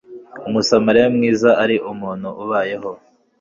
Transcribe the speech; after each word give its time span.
Umusamariya 0.47 1.07
mwiza 1.15 1.49
ari 1.63 1.75
umuntu 1.91 2.29
ubayeho 2.43 2.91